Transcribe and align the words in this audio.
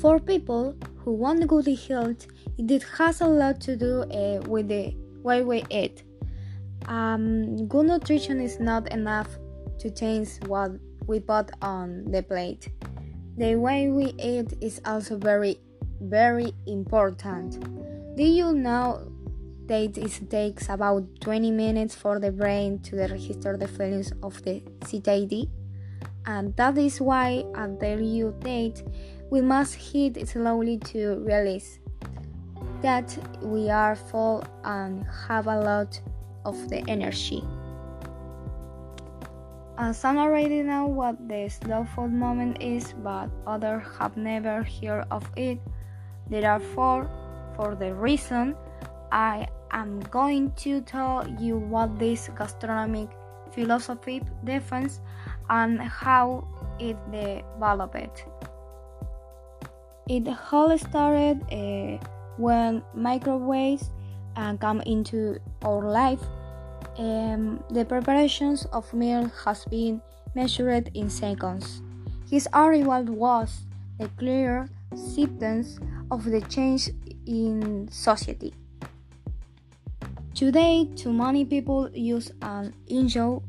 For 0.00 0.18
people 0.18 0.74
who 1.04 1.12
want 1.12 1.46
good 1.46 1.66
health, 1.66 2.26
it 2.56 2.82
has 2.96 3.20
a 3.20 3.26
lot 3.26 3.60
to 3.60 3.76
do 3.76 4.00
uh, 4.04 4.40
with 4.48 4.68
the 4.68 4.96
way 5.22 5.42
we 5.42 5.62
eat. 5.68 6.04
Um, 6.86 7.68
good 7.68 7.84
nutrition 7.84 8.40
is 8.40 8.58
not 8.58 8.90
enough 8.92 9.28
to 9.78 9.90
change 9.90 10.38
what 10.46 10.70
we 11.06 11.20
put 11.20 11.50
on 11.60 12.10
the 12.10 12.22
plate. 12.22 12.70
The 13.36 13.56
way 13.56 13.90
we 13.90 14.14
eat 14.18 14.54
is 14.62 14.80
also 14.86 15.18
very, 15.18 15.60
very 16.00 16.54
important. 16.66 17.60
Do 18.16 18.22
you 18.22 18.54
know 18.54 19.12
that 19.66 19.98
it 19.98 20.30
takes 20.30 20.70
about 20.70 21.04
20 21.20 21.50
minutes 21.50 21.94
for 21.94 22.18
the 22.18 22.32
brain 22.32 22.78
to 22.84 22.96
register 22.96 23.58
the 23.58 23.68
feelings 23.68 24.14
of 24.22 24.42
the 24.44 24.62
satiety? 24.86 25.50
And 26.24 26.56
that 26.56 26.78
is 26.78 27.02
why 27.02 27.44
the 27.54 27.96
due 27.96 28.34
date 28.40 28.82
we 29.30 29.40
must 29.40 29.78
eat 29.94 30.28
slowly 30.28 30.78
to 30.78 31.22
realize 31.24 31.78
that 32.82 33.16
we 33.42 33.70
are 33.70 33.94
full 33.94 34.44
and 34.64 35.06
have 35.28 35.46
a 35.46 35.60
lot 35.60 36.00
of 36.44 36.68
the 36.68 36.82
energy. 36.88 37.44
Some 39.92 40.18
already 40.18 40.62
know 40.62 40.84
what 40.84 41.16
the 41.26 41.48
slow 41.48 41.86
food 41.94 42.12
moment 42.12 42.60
is, 42.60 42.92
but 43.02 43.30
others 43.46 43.82
have 43.98 44.14
never 44.16 44.62
heard 44.62 45.06
of 45.10 45.26
it. 45.36 45.58
Therefore, 46.28 47.08
for 47.56 47.74
the 47.74 47.94
reason, 47.94 48.54
I 49.10 49.48
am 49.70 50.00
going 50.10 50.52
to 50.56 50.82
tell 50.82 51.26
you 51.38 51.56
what 51.56 51.98
this 51.98 52.28
gastronomic 52.36 53.08
philosophy 53.52 54.22
defines 54.44 55.00
and 55.48 55.80
how 55.80 56.46
it 56.78 56.98
developed. 57.10 58.26
It 60.10 60.26
all 60.50 60.76
started 60.76 61.38
uh, 61.54 62.04
when 62.36 62.82
microwaves 62.94 63.90
uh, 64.34 64.56
come 64.56 64.80
into 64.80 65.38
our 65.62 65.86
life 65.86 66.18
um, 66.98 67.62
the 67.70 67.84
preparations 67.84 68.66
of 68.72 68.92
meal 68.92 69.30
has 69.44 69.64
been 69.66 70.02
measured 70.34 70.90
in 70.94 71.08
seconds. 71.08 71.82
His 72.28 72.48
arrival 72.52 73.04
was 73.04 73.62
a 74.00 74.08
clear 74.18 74.68
symptom 74.96 75.64
of 76.10 76.24
the 76.24 76.40
change 76.42 76.90
in 77.26 77.88
society. 77.90 78.52
Today, 80.34 80.88
too 80.96 81.12
many 81.12 81.44
people 81.44 81.88
use 81.92 82.32
an 82.42 82.74
enjoy. 82.88 83.40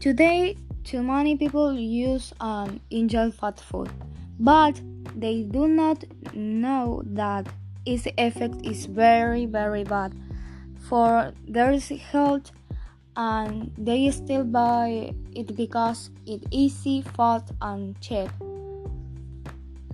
Today, 0.00 0.56
too 0.82 1.02
many 1.02 1.36
people 1.36 1.72
use 1.72 2.32
an 2.40 2.80
enjoy 2.90 3.30
fast 3.30 3.60
food, 3.64 3.90
but 4.38 4.80
they 5.14 5.42
do 5.42 5.68
not 5.68 6.04
know 6.34 7.02
that 7.06 7.46
its 7.86 8.06
effect 8.18 8.54
is 8.64 8.86
very, 8.86 9.46
very 9.46 9.84
bad 9.84 10.14
for 10.88 11.32
their 11.46 11.78
health 11.78 12.50
and 13.16 13.72
they 13.78 14.10
still 14.10 14.44
buy 14.44 15.14
it 15.34 15.54
because 15.56 16.10
it's 16.26 16.44
easy, 16.50 17.02
fast, 17.02 17.52
and 17.60 18.00
cheap. 18.00 18.30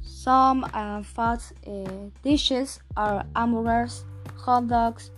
Some 0.00 0.64
uh, 0.72 1.02
fast 1.02 1.52
uh, 1.66 2.10
dishes 2.22 2.80
are 2.96 3.24
hamburgers, 3.36 4.04
hot 4.36 4.68
dogs, 4.68 5.10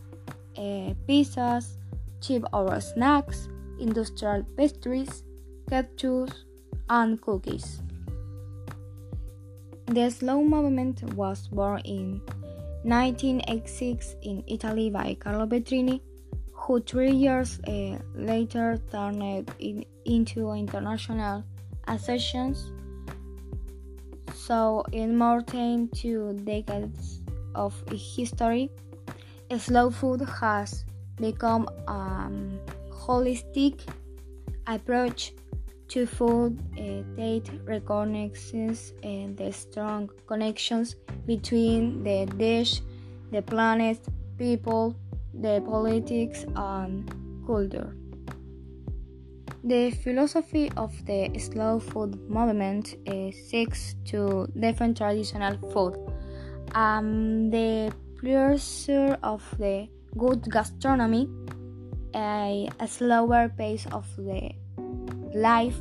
uh, 0.58 0.94
pizzas, 1.08 1.76
cheap 2.20 2.44
or 2.52 2.80
snacks, 2.80 3.48
industrial 3.78 4.42
pastries, 4.56 5.22
ketchup, 5.68 6.30
and 6.90 7.20
cookies. 7.20 7.80
The 9.86 10.10
slow 10.10 10.42
movement 10.42 11.02
was 11.14 11.46
born 11.46 11.80
in 11.84 12.20
1986 12.82 14.16
in 14.22 14.42
Italy 14.48 14.90
by 14.90 15.14
Carlo 15.14 15.46
Petrini, 15.46 16.00
who 16.52 16.80
three 16.80 17.12
years 17.12 17.60
uh, 17.68 17.98
later 18.14 18.78
turned 18.90 19.22
it 19.22 19.86
into 20.04 20.50
international 20.50 21.44
associations. 21.86 22.72
So, 24.34 24.84
in 24.90 25.16
more 25.16 25.42
than 25.42 25.88
two 25.88 26.38
decades 26.44 27.22
of 27.54 27.72
history, 27.92 28.70
slow 29.56 29.90
food 29.90 30.20
has 30.40 30.84
become 31.16 31.68
a 31.86 32.28
holistic 32.90 33.80
approach 34.66 35.32
to 35.88 36.06
food 36.06 36.58
uh, 36.72 37.02
that 37.16 37.42
recognizes 37.64 38.92
uh, 39.04 39.28
the 39.34 39.52
strong 39.52 40.10
connections 40.26 40.96
between 41.26 42.02
the 42.02 42.26
dish, 42.36 42.80
the 43.30 43.42
planet, 43.42 43.98
people, 44.38 44.96
the 45.34 45.62
politics, 45.66 46.44
and 46.56 47.10
culture. 47.46 47.94
The 49.64 49.90
philosophy 49.90 50.70
of 50.76 50.92
the 51.06 51.36
slow 51.38 51.80
food 51.80 52.14
movement 52.30 52.94
uh, 53.08 53.32
seeks 53.32 53.96
to 54.06 54.46
defend 54.58 54.96
traditional 54.96 55.58
food. 55.72 55.96
Um, 56.74 57.50
the 57.50 57.92
pleasure 58.20 59.18
of 59.22 59.42
the 59.58 59.88
good 60.16 60.42
gastronomy, 60.50 61.28
a, 62.14 62.68
a 62.78 62.86
slower 62.88 63.48
pace 63.48 63.86
of 63.92 64.06
the 64.16 64.52
life 65.36 65.78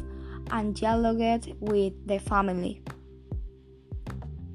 and 0.51 0.75
dialogue 0.75 1.47
with 1.59 1.93
the 2.05 2.19
family. 2.19 2.81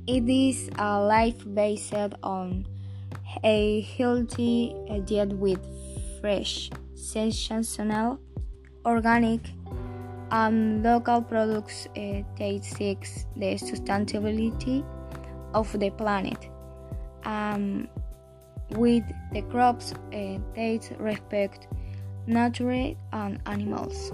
It 0.07 0.29
is 0.29 0.71
a 0.79 1.01
life 1.01 1.43
based 1.55 1.95
on 2.23 2.67
a 3.45 3.81
healthy 3.97 4.75
diet 5.07 5.33
with 5.33 5.61
fresh, 6.21 6.71
sensational, 6.95 8.21
organic, 8.85 9.41
and 10.31 10.83
local 10.83 11.23
products 11.23 11.87
uh, 11.97 12.23
that 12.39 12.61
seeks 12.65 13.27
the 13.37 13.55
sustainability 13.55 14.85
of 15.55 15.73
the 15.79 15.91
planet. 15.91 16.49
Um, 17.25 17.89
with 18.71 19.05
the 19.33 19.43
crops 19.43 19.93
uh, 19.93 20.39
that 20.55 20.91
respect 20.99 21.67
nature 22.27 22.95
and 23.13 23.41
animals. 23.47 24.13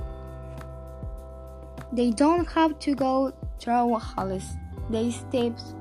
They 1.96 2.10
don't 2.10 2.46
have 2.52 2.78
to 2.80 2.94
go 2.94 3.32
through 3.58 3.72
all 3.72 4.40
these 4.90 5.16
steps, 5.16 5.74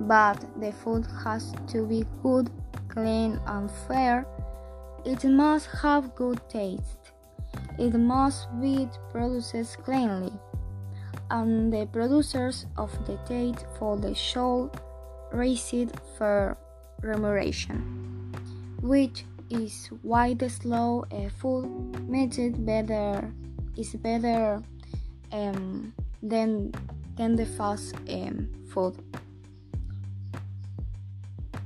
but 0.00 0.44
the 0.60 0.70
food 0.70 1.06
has 1.24 1.54
to 1.68 1.86
be 1.86 2.04
good, 2.22 2.50
clean, 2.88 3.40
and 3.46 3.70
fair. 3.88 4.26
It 5.06 5.24
must 5.24 5.68
have 5.80 6.14
good 6.14 6.46
taste. 6.50 6.98
It 7.78 7.94
must 7.94 8.48
be 8.60 8.86
produced 9.10 9.78
cleanly, 9.78 10.34
and 11.30 11.72
the 11.72 11.86
producers 11.86 12.66
of 12.76 12.92
the 13.06 13.16
taste 13.24 13.64
for 13.78 13.96
the 13.96 14.14
show 14.14 14.70
receive 15.32 15.90
fair 16.18 16.58
remuneration, 17.00 18.34
which 18.82 19.24
is 19.48 19.88
why 20.02 20.34
the 20.34 20.50
slow 20.50 21.06
food 21.40 21.66
method 22.10 22.66
better 22.66 23.32
is 23.74 23.94
better 23.94 24.62
um, 25.32 25.92
than 26.22 26.72
the 27.16 27.46
fast 27.56 27.94
um, 28.08 28.48
food. 28.70 28.96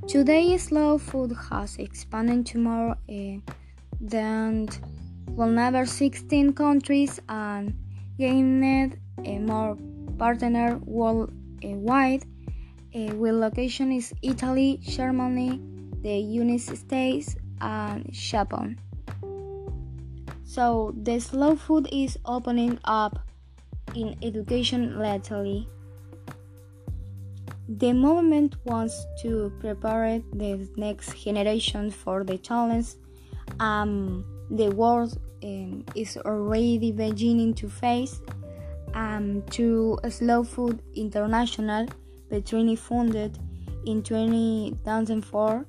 Today, 0.08 0.56
slow 0.56 0.98
food 0.98 1.36
has 1.50 1.76
expanded 1.76 2.46
to 2.46 2.58
more 2.58 2.96
uh, 3.08 3.52
than 4.00 4.68
16 5.84 6.52
countries 6.52 7.20
and 7.28 7.74
gained 8.18 8.98
a 9.24 9.38
more 9.38 9.76
partner 10.16 10.78
worldwide. 10.84 12.24
Uh, 12.94 13.14
with 13.16 13.34
location 13.34 13.92
is 13.92 14.14
Italy, 14.22 14.78
Germany, 14.80 15.60
the 16.02 16.16
United 16.16 16.78
States, 16.78 17.36
and 17.60 18.10
Japan. 18.12 18.78
So 20.44 20.94
the 21.02 21.18
slow 21.18 21.56
food 21.56 21.88
is 21.92 22.16
opening 22.24 22.78
up 22.84 23.25
in 23.96 24.16
education 24.22 24.98
lately. 24.98 25.68
The 27.68 27.92
movement 27.92 28.54
wants 28.64 28.94
to 29.22 29.52
prepare 29.58 30.20
the 30.32 30.68
next 30.76 31.20
generation 31.24 31.90
for 31.90 32.22
the 32.22 32.38
challenge 32.38 32.94
um, 33.60 34.24
the 34.50 34.68
world 34.70 35.18
um, 35.42 35.84
is 35.94 36.16
already 36.18 36.92
beginning 36.92 37.54
to 37.54 37.68
face. 37.68 38.20
Um, 38.94 39.42
to 39.50 39.98
Slow 40.08 40.42
Food 40.42 40.80
International, 40.94 41.86
Petrini 42.30 42.78
funded 42.78 43.38
in 43.84 44.02
2004 44.02 45.66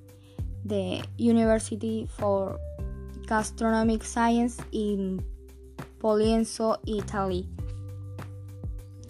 the 0.66 1.04
University 1.18 2.08
for 2.18 2.58
Gastronomic 3.28 4.04
Science 4.04 4.58
in 4.72 5.24
Pollenzo, 6.00 6.78
Italy. 6.88 7.48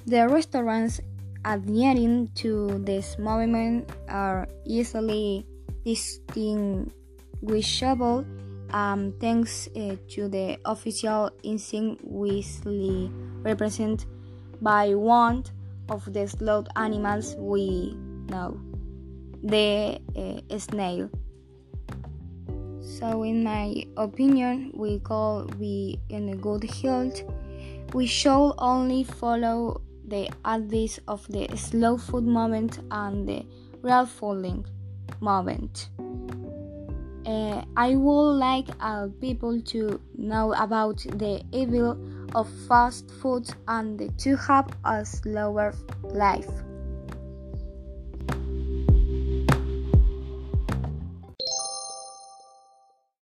The 0.08 0.24
restaurants 0.30 1.02
adhering 1.44 2.32
to 2.36 2.80
this 2.80 3.20
movement 3.20 3.92
are 4.08 4.48
easily 4.64 5.46
distinguishable 5.84 8.26
um, 8.72 9.12
thanks 9.20 9.68
uh, 9.76 9.98
to 10.16 10.30
the 10.30 10.58
official 10.64 11.30
instinct 11.44 12.00
represented 13.44 14.08
by 14.62 14.96
one 14.96 15.44
of 15.90 16.06
the 16.14 16.26
slow 16.26 16.64
animals 16.78 17.36
we 17.38 17.98
know, 18.30 18.58
the 19.44 20.00
uh, 20.16 20.40
snail. 20.58 21.10
So, 22.80 23.24
in 23.24 23.44
my 23.44 23.84
opinion, 23.98 24.72
we 24.74 25.00
call 25.00 25.48
be 25.60 26.00
in 26.08 26.30
a 26.30 26.36
good 26.38 26.64
health. 26.64 27.24
We 27.94 28.06
should 28.06 28.54
only 28.58 29.04
follow 29.04 29.82
the 30.08 30.30
advice 30.46 31.00
of 31.08 31.28
the 31.28 31.48
slow 31.56 31.98
food 31.98 32.26
moment 32.26 32.80
and 32.92 33.28
the 33.28 33.46
real 33.82 34.06
fooding 34.06 34.66
moment. 35.20 35.90
Uh, 37.26 37.62
I 37.76 37.96
would 37.96 38.38
like 38.38 38.68
all 38.82 39.10
people 39.10 39.62
to 39.62 40.00
know 40.18 40.54
about 40.54 41.00
the 41.00 41.44
evil 41.52 42.00
of 42.34 42.50
fast 42.68 43.12
food 43.22 43.50
and 43.68 44.18
to 44.20 44.36
have 44.38 44.70
a 44.86 45.06
slower 45.06 45.74
life. 46.04 46.50